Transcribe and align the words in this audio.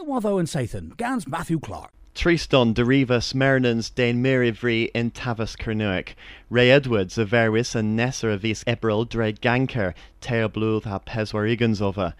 Nwatho 0.00 0.38
and 0.38 0.48
Sathan, 0.48 0.96
Gans 0.96 1.28
Matthew 1.28 1.60
Clark. 1.60 1.90
Tristan 2.14 2.74
derivas 2.74 3.34
Mernans 3.34 3.94
den 3.94 4.22
Mirivri 4.22 4.90
in 4.94 5.10
Tavas 5.10 5.56
Kernuic, 5.56 6.14
Ray 6.48 6.70
Edwards 6.70 7.18
a 7.18 7.24
Verwis 7.24 7.74
and 7.74 7.98
Nesser 7.98 8.38
vis 8.38 8.64
Ebril 8.64 9.08
dre 9.08 9.32
Ganker, 9.32 9.94
Teobluth 10.22 10.86
a 10.86 11.00
Peswarigans 11.00 11.82
over. 11.82 12.14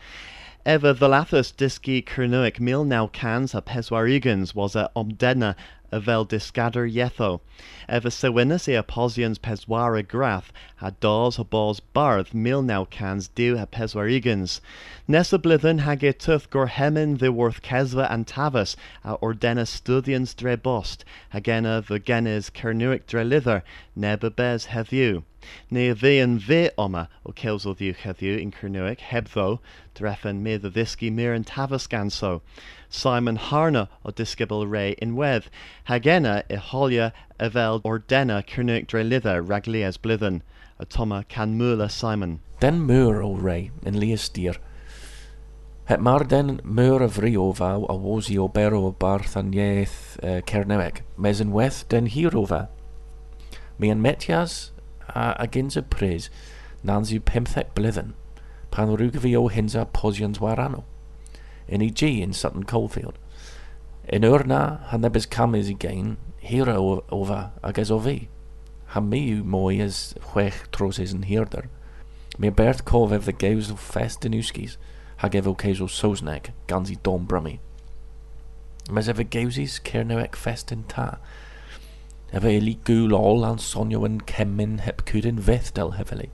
Eva 0.66 0.94
Valathus 0.94 1.54
diski 1.54 2.60
mil 2.60 2.84
now 2.84 3.06
cans 3.06 3.54
a 3.54 3.62
Peswarigans 3.62 4.54
was 4.54 4.76
a 4.76 4.90
Omdena 4.94 5.56
a 5.92 5.98
discader 6.24 6.88
yetho. 6.88 7.40
Eva 7.88 8.08
sewinus 8.10 8.68
e 8.68 8.80
aposians 8.80 9.38
peswara 9.38 10.06
grath, 10.06 10.52
ha 10.76 10.90
dos 11.00 11.36
ha 11.36 11.42
bos 11.42 11.80
barth 11.80 12.32
cans 12.90 13.28
diw 13.28 13.58
ha 13.58 13.66
peswarigans. 13.66 14.60
Nessa 15.08 15.38
blithen 15.38 15.80
hage 15.80 16.16
tuth 16.16 16.48
gor 16.50 16.68
hemin 16.68 17.18
the 17.18 17.32
worth 17.32 17.60
kesva 17.62 18.06
and 18.08 18.26
tavas, 18.26 18.76
a 19.04 19.16
ordena 19.18 19.66
studians 19.66 20.32
dre 20.34 20.54
bost, 20.54 21.04
hagena 21.34 21.82
genes 21.98 22.50
kernuic 22.50 23.06
dre 23.06 23.24
lither. 23.24 23.62
Ne 25.70 25.94
yn 25.94 26.38
ve 26.38 26.70
oma 26.76 27.08
o 27.24 27.32
celsol 27.32 27.74
ddiw 27.74 27.94
heddiw 27.94 28.38
in 28.38 28.50
Kernuic, 28.50 28.98
hebtho, 28.98 29.60
dreffen 29.94 30.42
me 30.42 30.56
the 30.56 30.70
dysgu 30.70 31.12
mir 31.12 31.32
and 31.32 31.46
tavas 31.46 31.88
ganso. 31.88 32.40
Simon 32.88 33.36
Harna 33.36 33.88
o 34.04 34.10
disgybl 34.10 34.68
rei 34.68 34.94
unwedd, 35.00 35.44
hagena 35.88 36.42
i 36.50 36.56
holia 36.56 37.12
y 37.38 37.48
fel 37.48 37.80
ordena 37.80 38.42
cyrnig 38.44 38.86
dre 38.86 39.02
lither 39.02 39.42
raglias 39.42 39.96
blithen, 39.96 40.42
a 40.78 40.84
toma 40.84 41.24
can 41.28 41.56
mula 41.56 41.88
Simon. 41.88 42.40
Den 42.60 42.80
mur 42.80 43.22
o 43.22 43.34
rei 43.34 43.70
in 43.84 44.00
lias 44.00 44.28
dier. 44.28 44.56
Het 45.86 46.00
mar 46.00 46.24
den 46.24 46.60
mur 46.62 47.02
of 47.02 47.18
rio 47.18 47.52
vau 47.52 47.84
a 47.88 47.94
wosi 47.96 48.38
o 48.38 48.48
bero 48.48 48.90
barth 48.92 49.36
an 49.36 49.52
ieth 49.52 50.18
uh, 50.22 50.40
cerneweg, 50.46 51.00
mes 51.16 51.40
yn 51.40 51.50
weth 51.50 51.88
den 51.88 52.06
hiro 52.06 52.44
va. 52.44 52.68
Mi 53.78 53.90
an 53.90 54.02
metias 54.02 54.70
a, 55.14 55.34
a 55.38 55.46
gynt 55.46 55.76
y 55.76 55.84
pres 55.92 56.30
nans 56.86 57.12
yw 57.12 57.22
15 57.28 57.74
blydden 57.76 58.14
pan 58.70 58.92
rhyw 58.94 59.10
gyfi 59.14 59.34
o 59.36 59.48
hynsa 59.50 59.84
posiant 59.92 60.40
warano. 60.40 60.84
NEG 61.70 62.02
in 62.02 62.32
Sutton 62.32 62.64
Coldfield. 62.64 63.18
Yn 64.10 64.26
yrna 64.26 64.80
hanebys 64.90 65.28
camys 65.30 65.70
i 65.70 65.76
gein, 65.78 66.16
hira 66.42 66.76
ofa 66.80 67.40
ag 67.62 67.78
es 67.78 67.90
o 67.90 67.98
fi. 68.02 68.28
Ha 68.94 69.02
mi 69.02 69.22
yw 69.34 69.44
mwy 69.46 69.80
as 69.84 70.00
chwech 70.30 70.64
troses 70.74 71.14
yn 71.14 71.26
hirder. 71.30 71.68
Mi 72.38 72.50
berth 72.50 72.84
cof 72.84 73.12
ef 73.14 73.26
the 73.26 73.34
gews 73.34 73.70
o 73.70 73.76
fest 73.78 74.26
yn 74.26 74.38
uskis, 74.38 74.78
hag 75.22 75.36
efo 75.38 75.54
ceis 75.58 75.82
o 75.82 75.86
sosneg 75.90 76.50
gans 76.70 76.90
i 76.90 76.98
dom 77.06 77.26
brymi. 77.30 77.58
Mes 78.90 79.10
efo 79.10 79.22
y 79.22 79.66
cernewec 79.86 80.36
fest 80.36 80.72
yn 80.72 80.86
ta, 80.88 81.18
efo 82.30 82.50
eli 82.50 82.76
gŵl 82.86 83.14
ôl 83.16 83.46
an 83.46 83.58
sonio 83.62 84.04
yn 84.06 84.20
cemyn 84.30 84.78
heb 84.84 85.02
cwdyn 85.08 85.40
fydd 85.46 85.72
del 85.78 85.96
hefeli. 85.96 86.28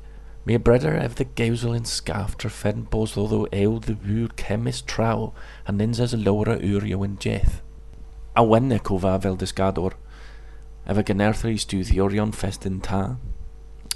Mi 0.47 0.55
y 0.55 0.63
breder 0.63 0.95
ef 1.01 1.17
the 1.19 1.25
gewsel 1.39 1.75
yn 1.75 1.89
sgaf 1.91 2.37
tra 2.39 2.51
ffedn 2.53 2.85
bos 2.93 3.17
ddoddo 3.17 3.47
ew 3.51 3.79
dy 3.83 3.97
fwyr 4.03 4.35
cemis 4.39 4.83
traw 4.93 5.31
a 5.67 5.73
nins 5.75 5.99
as 6.05 6.15
y 6.15 6.21
lawra 6.21 6.59
ŵr 6.61 6.87
yw 6.93 7.03
yn 7.07 7.17
jeth. 7.25 7.63
A 8.39 8.45
wenne 8.47 8.79
cofa 8.79 9.17
fel 9.25 9.41
dysgadwr, 9.41 9.97
efo 10.87 11.03
gynerthri 11.09 11.57
stwddiorion 11.59 12.35
ffestyn 12.37 12.79
ta. 12.85 13.03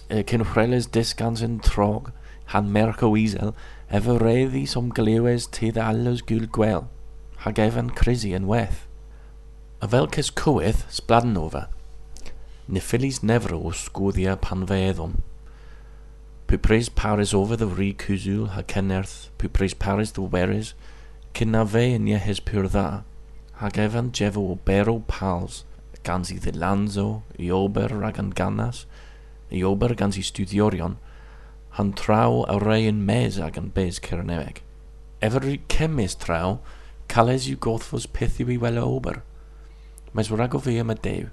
E, 0.08 0.24
Cyn 0.26 0.42
chreles 0.42 0.88
disgans 0.90 1.44
yn 1.46 1.60
trog, 1.62 2.10
han 2.50 2.72
merc 2.74 3.04
o 3.06 3.12
eisel, 3.14 3.52
efo 3.94 4.16
reddi 4.18 4.64
som 4.66 4.90
glywes 4.90 5.46
tydd 5.54 5.78
alws 5.78 6.24
gwyl 6.26 6.48
gwel, 6.50 6.88
hag 7.44 7.60
efan 7.62 7.94
crisi 8.00 8.32
yn 8.34 8.48
weth. 8.50 8.88
A 9.78 9.86
fel 9.92 10.10
cys 10.16 10.32
cwydd, 10.34 10.82
sbladen 10.90 11.38
o 11.38 11.46
fe 11.52 11.68
na 12.70 12.80
nefro 13.22 13.58
o 13.58 13.70
sgwddia 13.72 14.36
pan 14.40 14.66
fe 14.66 14.88
eddon. 14.90 15.22
Paris 16.94 17.34
over 17.34 17.56
the 17.56 17.66
rhi 17.66 17.96
cwzwl 17.96 18.50
ha 18.50 18.62
cenerth, 18.62 19.30
pwy 19.38 19.78
Paris 19.78 20.12
the 20.12 20.20
dy 20.20 20.28
weres, 20.28 20.74
cyn 21.34 21.50
na 21.50 21.64
fe 21.64 21.94
yn 21.94 22.06
iehes 22.06 22.40
pwy'r 22.40 22.68
dda, 22.70 23.02
hag 23.58 23.78
efan 23.78 24.12
jefo 24.12 24.44
o 24.52 24.58
bero 24.64 25.00
pals, 25.08 25.64
gans 26.04 26.30
i 26.30 26.38
ddilanzo, 26.38 27.22
i 27.38 27.50
ober 27.50 27.88
rag 27.88 28.18
an 28.22 28.30
ganas, 28.30 28.86
i 29.50 29.64
ober 29.66 29.94
gans 29.94 30.18
i 30.18 30.22
studiorion, 30.22 30.96
han 31.74 31.92
traw 31.92 32.44
a 32.46 32.58
rei 32.62 32.86
yn 32.86 33.02
mes 33.06 33.38
ag 33.38 33.58
an 33.58 33.72
bez 33.74 33.98
cerneweg. 33.98 34.62
Efer 35.20 35.58
cemis 35.74 36.14
traw, 36.14 36.58
cales 37.08 37.50
yw 37.50 37.58
gothfos 37.58 38.06
peth 38.06 38.38
yw 38.38 38.54
i 38.54 38.62
wel 38.62 38.78
ober. 38.78 39.22
Maes 40.14 40.30
wrag 40.30 40.54
o 40.54 40.62
fi 40.62 40.78
am 40.78 40.94
y 40.94 40.98
dew, 41.02 41.30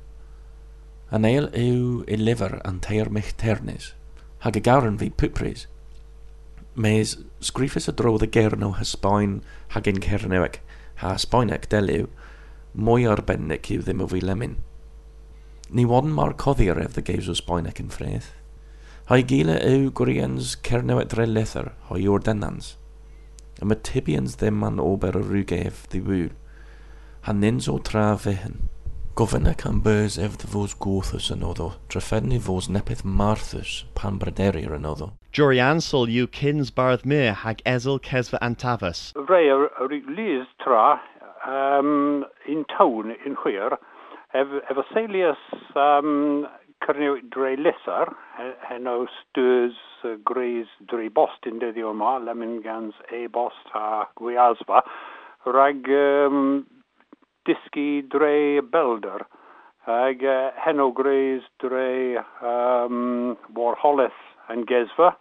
anael 1.10 1.48
yw 1.56 2.04
i 2.12 2.18
lyfr 2.20 2.58
an 2.68 2.82
teir 2.84 3.10
mich 3.14 3.34
ternis, 3.40 3.94
hag 4.44 4.58
y 4.60 4.64
gawran 4.64 5.00
fi 5.00 5.08
pwpris. 5.10 5.66
Mes 6.76 7.16
sgrifus 7.40 7.88
y 7.88 7.94
drodd 7.96 8.26
y 8.26 8.30
gerno 8.36 8.74
hysboen 8.76 9.40
hag 9.76 9.88
yn 9.88 10.02
cernewec, 10.04 10.60
ha 11.02 11.16
sboenec 11.22 11.70
deliw, 11.72 12.10
mwy 12.76 13.08
arbennig 13.10 13.72
yw 13.74 13.86
ddim 13.86 14.04
o 14.04 14.10
fi 14.12 14.20
lemyn. 14.22 14.58
Ni 15.72 15.88
wadn 15.88 16.12
mar 16.16 16.36
coddir 16.36 16.80
ef 16.84 16.98
ddy 16.98 17.06
gews 17.08 17.32
o 17.32 17.38
sboenec 17.40 17.80
yn 17.84 17.94
ffredd. 17.94 18.28
Ha'i 19.08 19.24
gile 19.24 19.56
yw 19.64 19.90
gwrians 19.96 20.58
cernewec 20.68 21.14
dre 21.14 21.26
lethyr, 21.28 21.72
hoi 21.88 22.04
o'r 22.12 22.24
denans. 22.28 22.76
Y 23.64 23.66
mae 23.66 23.80
tibians 23.80 24.36
ddim 24.38 24.60
an 24.68 24.84
ober 24.84 25.16
o 25.16 25.24
rwgef 25.24 25.86
ddiwyl, 25.88 26.34
han 27.28 27.40
nins 27.40 27.72
o 27.72 27.80
tra 27.80 28.12
fehen. 28.20 28.68
Gofynna 29.18 29.56
Cambers 29.58 30.16
efd 30.22 30.44
fos 30.54 30.76
gothus 30.78 31.32
yn 31.34 31.42
oddo, 31.42 31.72
trefedni 31.90 32.38
fos 32.48 32.68
nepeth 32.70 33.00
marthus 33.20 33.72
pan 33.98 34.20
bryderir 34.22 34.76
yn 34.76 34.86
oddo. 34.86 35.08
Jury 35.34 35.58
Ansel 35.68 36.06
yw 36.14 36.28
cyns 36.36 36.70
bardd 36.80 37.08
myr 37.10 37.32
hag 37.42 37.64
ezel 37.72 37.98
cesfa 38.10 38.38
antafas. 38.46 39.02
Rai 39.32 39.50
ar 39.56 39.90
lys 39.90 40.46
tra 40.62 41.00
um, 41.50 42.28
in 42.46 42.62
tawn 42.76 43.16
in 43.18 43.40
chwyr, 43.42 43.80
ef, 44.38 44.54
efo 44.70 44.86
seilias 44.94 45.42
um, 45.74 46.46
cyrnyw 46.86 47.18
dre 47.34 47.56
lesar, 47.58 48.14
hen 48.70 48.86
o 48.86 49.00
stwrs 49.18 49.82
uh, 50.06 50.14
greis 50.30 50.70
dre 50.94 51.10
bost 51.10 51.50
yn 51.50 51.58
dyddio 51.66 51.98
yma, 51.98 52.20
lemon 52.22 52.60
gans 52.62 53.02
e 53.10 53.26
bost 53.26 53.74
a 53.74 54.06
gwiasfa, 54.22 54.86
rag 55.50 55.96
um, 56.06 56.68
disgi 57.48 58.04
dre 58.12 58.62
belder 58.62 59.24
ag 59.88 60.24
uh, 60.24 60.52
heno 60.60 60.92
greis 60.92 61.44
dre 61.64 62.18
um, 62.44 63.38
Warholith 63.56 64.20
and 64.50 64.68
Gesva. 64.68 65.16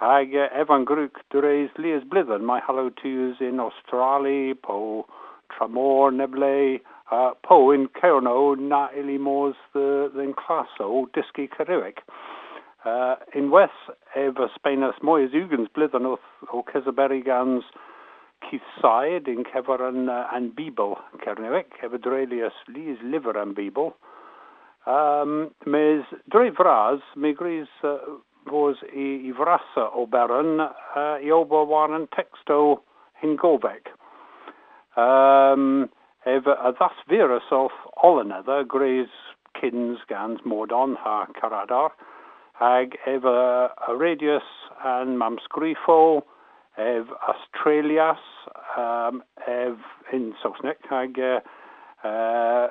Ag 0.00 0.34
uh, 0.36 0.48
evan 0.52 0.84
gruk 0.84 1.22
dreis 1.32 1.70
lias 1.78 2.04
blithen. 2.04 2.44
My 2.44 2.60
hello 2.66 2.90
twos 2.90 3.36
in 3.40 3.60
Australia 3.60 4.54
po 4.54 5.06
Tramor 5.50 6.12
Neble 6.12 6.80
uh, 7.10 7.30
po 7.42 7.70
in 7.70 7.88
Kerno 7.88 8.54
na 8.58 8.88
ili 8.94 9.16
mors 9.16 9.56
the 9.72 10.10
then 10.14 10.34
classo 10.34 11.06
disgi 11.16 11.48
Kariwic. 11.48 11.98
Uh, 12.84 13.16
in 13.34 13.50
West 13.50 13.72
eva 14.14 14.50
Spainus 14.54 15.00
moyes 15.02 15.32
ugans 15.32 15.68
blithen 15.74 16.04
o, 16.04 16.18
o 16.52 16.62
Kezaberigans 16.62 17.64
Keith 18.44 18.66
Syed 18.80 19.28
in 19.28 19.44
cefer 19.48 19.82
yn, 19.88 20.08
uh, 20.08 20.26
yn 20.36 20.50
Bibl 20.56 20.96
Cernewec, 21.24 21.74
efo 21.82 21.98
drelius 22.02 22.56
lys 22.68 23.00
lyfr 23.02 23.40
yn 23.40 23.54
Bibl. 23.56 23.92
Um, 24.86 25.50
mes 25.64 26.04
dre 26.32 26.50
fras, 26.52 27.00
me 27.16 27.32
gris 27.32 27.70
uh, 27.82 27.96
fos 28.48 28.82
i, 28.92 29.06
i 29.28 29.32
frasa 29.36 29.88
yn 31.96 32.08
texto 32.16 32.58
hyn 33.22 33.36
gofeg. 33.40 33.88
Um, 35.00 35.88
efo 36.26 36.52
a 36.52 36.72
thas 36.76 37.00
virus 37.08 37.48
of 37.50 37.72
olenedda 38.04 38.62
gris 38.68 39.10
kins 39.58 40.04
gans 40.08 40.40
modon 40.44 40.96
ha 41.00 41.24
caradar, 41.40 41.90
hag 42.60 42.96
efo 43.06 43.34
a 43.88 43.96
radius 43.96 44.46
and 44.84 45.18
mam 45.18 45.38
sgrifo, 45.48 46.22
ef 46.76 47.06
Australias, 47.28 48.18
um, 48.76 49.22
ef 49.46 49.78
in 50.12 50.34
Saesneg, 50.42 50.76
hag 50.90 51.18
uh, 51.18 51.40
uh, 52.06 52.68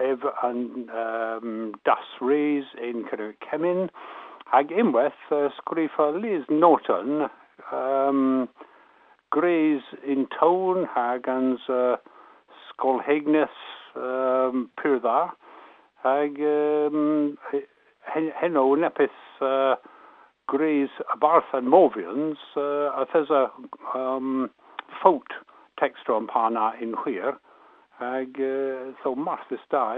ef 0.00 0.18
an 0.42 0.88
um, 0.94 1.74
Das 1.84 2.20
Rees 2.20 2.64
in 2.80 3.04
Cemin, 3.50 3.88
hag 4.46 4.70
unwaith 4.70 5.12
uh, 5.30 5.48
sgrifa 5.58 6.12
Liz 6.20 6.44
Norton, 6.48 7.28
um, 7.72 8.48
Greys 9.30 9.82
in 10.06 10.26
Tone, 10.38 10.86
hag 10.94 11.28
ans 11.28 11.60
uh, 11.68 11.96
Skolhegnes 12.70 13.48
um, 13.96 14.70
Pyrda, 14.76 15.32
hag 16.02 16.38
um, 16.40 17.36
uh, 19.40 19.76
Greys 20.50 20.88
Barth 21.20 21.44
and 21.52 21.68
Movians, 21.68 22.34
uh, 22.56 23.04
there's 23.12 23.30
a 23.30 23.46
um, 23.96 24.50
foat 25.00 25.28
textron 25.80 26.26
pana 26.26 26.72
in 26.82 26.94
chwir. 26.94 27.34
Ag 28.00 28.34
uh, 28.34 28.90
so 29.04 29.14
mars 29.14 29.46
is 29.52 29.60
da 29.70 29.94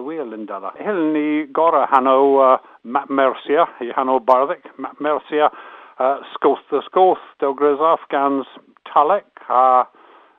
wheel 0.00 0.32
in 0.32 0.46
dada. 0.46 0.70
Helen 0.82 1.12
ni 1.12 1.44
gora 1.52 1.86
hano 1.92 2.54
uh, 2.54 2.56
Matt 2.82 3.10
Mercia, 3.10 3.66
i 3.82 3.92
hano 3.94 4.24
Bardic, 4.24 4.64
Matt 4.78 4.98
Mercia, 5.02 5.50
uh, 5.98 6.16
Scoth 6.32 6.64
the 6.70 6.80
Scoth, 6.86 7.18
del 7.38 7.52
gans 7.52 8.46
Talek, 8.88 9.24
a 9.50 9.84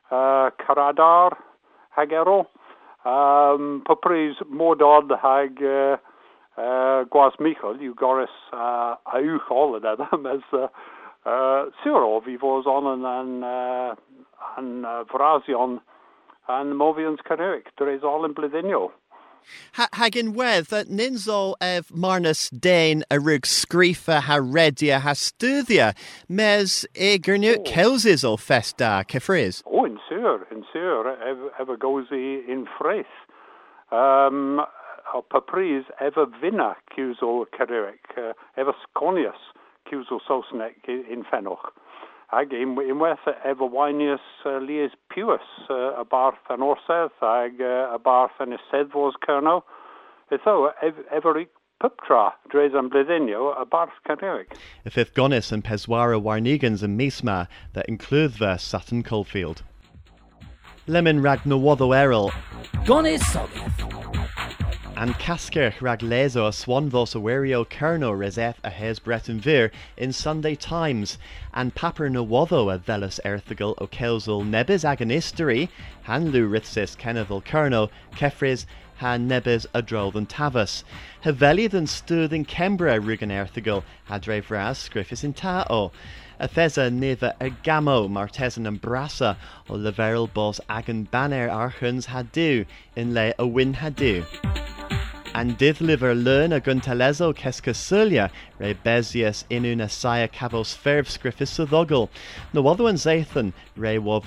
uh, 0.09 0.49
Caradar, 0.57 1.37
hagero. 1.95 2.47
Um, 3.05 3.83
Papris 3.87 4.41
Mordod 4.51 5.11
hag 5.21 5.61
uh, 5.61 5.97
Gwas 6.57 7.39
Michael, 7.39 7.81
you 7.81 7.95
goris 7.95 8.27
uh, 8.51 8.95
auch 9.05 9.51
all 9.51 9.75
of 9.75 9.81
them 9.81 10.25
as 10.25 10.41
uh, 10.53 10.67
uh, 11.25 11.65
Suro, 11.83 12.23
vi 12.23 12.37
fos 12.37 12.65
on 12.65 13.05
an, 13.05 13.43
uh, 13.43 13.95
an 14.57 14.85
uh, 14.85 15.03
an 16.47 16.75
there 17.77 17.93
is 17.93 18.03
all 18.03 18.25
in 18.25 18.33
Blidinio. 18.33 18.91
Ha 19.73 19.87
hagin 19.93 20.33
wedd 20.33 20.67
that 20.67 20.87
ninzo 20.87 21.55
ev 21.61 21.87
marnus 21.87 22.49
dain 22.59 23.03
a 23.09 23.19
rug 23.19 23.41
scrifa 23.41 24.21
ha 24.21 24.37
redia 24.37 24.99
ha 24.99 25.13
studia 25.13 25.95
mes 26.29 26.85
e 26.93 27.17
gernut 27.17 27.59
oh. 27.59 27.63
kelsis 27.63 28.23
o 28.23 28.37
festa 28.37 29.03
kefriz. 29.07 29.63
Oh, 29.65 29.85
in 29.85 29.99
sur, 30.07 30.47
in 30.51 30.63
sur, 30.71 31.07
ev, 31.07 31.37
ever 31.59 31.77
goes 31.77 32.07
in 32.11 32.67
fres. 32.77 33.05
Um, 33.91 34.61
o 35.13 35.21
papris 35.21 35.85
ever 35.99 36.25
vina 36.41 36.75
cuso 36.95 37.45
canuic, 37.57 38.17
uh, 38.17 38.33
ever 38.57 38.73
sconius 38.83 39.41
cuso 39.87 40.19
sosnek 40.27 40.87
in 40.87 41.23
fenoch. 41.23 41.71
ag 42.31 42.53
unwaith 42.55 43.25
efo 43.45 43.67
wainius 43.69 44.23
uh, 44.45 44.57
lies 44.59 44.91
pius 45.09 45.47
uh, 45.69 45.99
a 45.99 46.05
barth 46.05 46.47
an 46.49 46.63
orsedd 46.63 47.11
ag 47.21 47.59
uh, 47.59 47.93
a 47.93 47.99
barth 47.99 48.39
an 48.39 48.55
isteddfos 48.55 49.17
cyrno. 49.25 49.61
Itho, 50.31 50.71
efo 51.11 51.33
puptra 51.81 52.31
dres 52.49 52.73
am 52.77 52.89
blydinio 52.89 53.51
a 53.59 53.65
barth 53.65 53.99
cynnig. 54.07 54.55
Y 54.85 54.93
ffydd 54.95 55.13
gonis 55.17 55.51
and 55.51 55.67
peswara 55.67 56.21
warnigans 56.21 56.85
yn 56.87 56.95
misma 56.95 57.47
that 57.73 57.89
include 57.89 58.39
the 58.39 58.55
Sutton 58.57 59.03
Coldfield. 59.03 59.63
Lemon 60.87 61.21
rag 61.21 61.43
nywoddo 61.43 61.91
erol. 61.91 62.31
Gonis 62.87 63.27
Sovieth. 63.33 64.20
An 65.01 65.15
cascer 65.15 65.73
rag 65.81 66.01
leso 66.01 66.47
a 66.47 66.51
swanvos 66.51 67.15
awerio 67.15 67.67
kerno 67.67 68.15
reseth 68.15 68.57
a 68.63 68.69
hes 68.69 68.99
Breton 68.99 69.39
vir 69.39 69.71
in 69.97 70.13
Sunday 70.13 70.53
Times, 70.53 71.17
and 71.55 71.73
paper 71.73 72.07
wotho 72.07 72.69
a 72.69 72.77
velos 72.77 73.19
erthigel 73.25 73.73
o 73.79 73.87
kelzel 73.87 74.43
nebis 74.43 74.85
agonisteri, 74.85 75.69
han 76.03 76.29
lu 76.29 76.47
rithsis 76.47 76.95
kenethel 76.95 77.43
kerno, 77.43 77.89
kefris 78.15 78.67
han 79.01 79.27
nebis 79.27 79.65
a 79.73 79.81
than 80.11 80.27
tavus. 80.27 80.83
Haveli 81.25 81.67
than 81.67 81.87
stud 81.87 82.31
in 82.31 82.45
Kembra 82.45 83.03
rigan 83.03 83.31
erthigel, 83.31 83.83
hadre 84.07 84.43
vras 84.43 84.77
scriffis 84.87 85.23
in. 85.23 85.33
A 86.39 86.47
thesa 86.47 86.91
niva 86.91 87.33
a 87.39 87.49
gamo 87.49 88.07
martesan 88.07 88.67
and 88.67 88.79
brassa, 88.79 89.37
o 89.67 89.73
leveril 89.73 90.31
bos 90.31 90.59
agan 90.69 91.05
banner 91.05 91.49
archuns 91.49 92.05
hadu, 92.05 92.67
in 92.95 93.15
le 93.15 93.33
a 93.39 93.47
win 93.47 93.73
hadu. 93.73 94.23
And 95.33 95.59
liver 95.79 96.13
learn 96.13 96.51
a 96.51 96.59
guntalezo 96.59 97.33
kescasulia 97.33 98.29
re 98.59 98.73
bezius 98.73 99.45
inu 99.49 99.77
na 99.77 99.87
saya 99.87 100.27
cavos 100.27 100.75
ferv 100.75 101.07
scriffis 101.07 101.49
sudogel. 101.55 102.09
No 102.51 102.67
other 102.67 102.83
one 102.83 102.95
zathan 102.95 103.53
re 103.77 103.97
war 103.97 104.21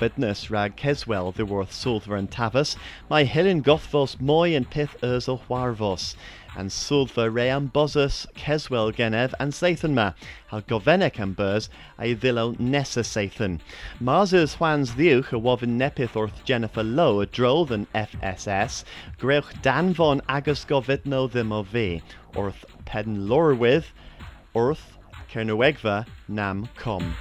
rag 0.49 0.77
keswell 0.77 1.35
the 1.35 1.45
worth 1.45 1.73
sulver 1.73 2.17
and 2.17 2.31
tavus, 2.31 2.77
my 3.11 3.25
hillin 3.25 3.63
gothvos 3.63 4.19
moi 4.19 4.55
and 4.55 4.71
pith 4.71 4.97
urzel 5.03 5.43
warvos 5.49 6.17
and 6.57 6.71
swyddfa 6.71 7.27
rean 7.35 7.69
bosus 7.75 8.27
Keswell 8.35 8.93
genev 8.93 9.35
and 9.39 9.53
saethyn 9.53 9.95
ma, 9.95 10.13
hal 10.49 10.63
gofenec 10.63 11.19
am 11.21 11.33
burs 11.33 11.69
a'i 11.99 12.15
ddilol 12.15 12.57
nesa 12.59 13.05
saethyn. 13.11 13.59
Mars 14.01 14.33
ys 14.33 14.57
hwans 14.61 14.95
ddiwch 14.99 15.33
y 15.35 15.41
wofyn 15.49 15.79
nepyth 15.81 16.19
wrth 16.21 16.45
Jennifer 16.45 16.85
Lowe 16.85 17.25
y 17.25 17.31
drodd 17.39 17.75
yn 17.79 17.87
FSS, 18.05 18.83
grewch 19.23 19.53
danfon 19.67 20.23
agos 20.39 20.65
gofidno 20.71 21.27
ddim 21.31 21.55
o 21.55 21.63
fi, 21.75 21.89
orth 22.35 22.65
pen 22.85 23.25
lorwydd, 23.31 23.91
wrth 24.55 24.89
cernywegfa 25.33 26.05
nam 26.29 26.69
com. 26.77 27.15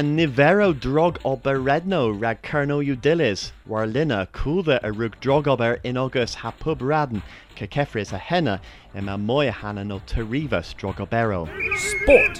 And 0.00 0.18
nivero 0.18 0.72
drog 0.72 1.18
ober 1.26 1.58
redno 1.58 2.18
rag 2.18 2.40
kerno 2.40 2.82
udilis, 2.82 3.52
war 3.66 3.86
lina 3.86 4.26
coolda 4.32 4.80
a 4.82 4.90
rug 4.90 5.20
drog 5.20 5.46
ober 5.46 5.78
in 5.84 5.98
august 5.98 6.38
hapub 6.38 6.78
radn, 6.78 7.20
ke 7.54 7.68
kefris 7.68 8.10
a 8.10 8.16
henna 8.16 8.62
ima 8.94 9.18
moya 9.18 9.52
hanna 9.52 9.84
no 9.84 9.98
terivas 10.06 10.74
drog 10.74 10.96
obero. 10.96 11.46
Sport! 11.76 12.38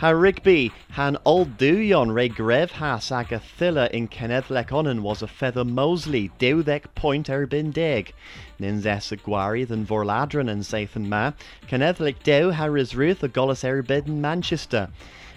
Ha 0.00 0.10
Rigby, 0.10 0.70
han 0.90 1.16
old 1.24 1.56
duyon 1.56 2.12
re 2.14 2.28
grev 2.28 2.72
has 2.72 3.08
thilla 3.08 3.90
in 3.92 4.06
Kennedlec 4.06 4.70
onan 4.70 5.02
was 5.02 5.22
a 5.22 5.26
feather 5.26 5.64
Mosley, 5.64 6.30
dewdec 6.38 6.94
point 6.94 7.30
erbin 7.30 7.72
deg. 7.72 8.12
Nins 8.58 8.84
es 8.84 9.10
a 9.12 9.16
gwari 9.16 9.66
than 9.66 9.86
vorladron 9.86 10.50
and 10.50 10.62
Zathan 10.62 11.08
ma, 11.08 11.32
Kennedlec 11.68 12.22
dew 12.22 12.50
ha 12.50 12.66
ris 12.66 12.94
ruth 12.94 13.22
a 13.22 13.30
golas 13.30 13.64
erbid 13.64 14.08
in 14.08 14.20
Manchester 14.20 14.90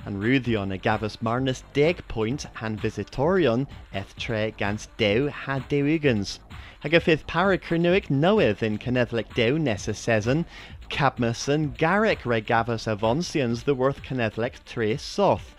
and 0.09 0.23
ruddion 0.23 0.73
a 0.73 0.77
gavus 0.79 1.17
marnus 1.17 1.61
deg 1.73 2.01
point 2.07 2.47
han 2.55 2.75
visitorion 2.75 3.67
eth 3.93 4.15
tre 4.17 4.51
gans 4.57 4.87
dew 4.97 5.29
ha 5.29 5.59
dewigans. 5.69 6.39
Hag 6.79 6.95
a 6.95 6.99
noeth 6.99 8.63
in 8.63 8.79
Cynethlic 8.79 9.31
dew 9.35 9.59
nessa 9.59 9.93
season, 9.93 10.47
Cadmus 10.89 11.47
and 11.47 11.77
Garrick 11.77 12.25
re 12.25 12.41
gavus 12.41 12.87
avonsians 12.87 13.65
the 13.65 13.75
worth 13.75 14.01
Cynethlic 14.01 14.65
tre 14.65 14.97
soth. 14.97 15.53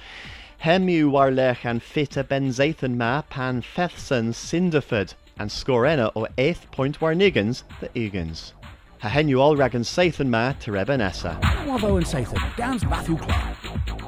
Hemu 0.64 1.12
warlech 1.12 1.64
and 1.64 1.81
fitta 1.81 2.25
benzathan 2.25 2.97
ma 2.97 3.23
pan 3.23 3.62
fethson 3.62 4.31
cinderford, 4.31 5.14
and 5.38 5.49
scorena 5.49 6.11
o 6.17 6.26
eighth 6.38 6.69
point 6.73 6.99
warnigans 6.99 7.62
the 7.79 7.88
egans. 7.91 8.52
Ha 8.99 9.08
henu 9.08 9.38
all 9.38 9.56
ragan 9.56 9.85
sathan 9.85 10.26
ma 10.26 10.52
to 10.55 10.73
rebenessa. 10.73 11.41
Wavo 11.64 11.97
and 11.97 12.06
Sathan, 12.06 12.56
Gans 12.56 12.85
Matthew 12.85 13.17
Clark. 13.17 14.00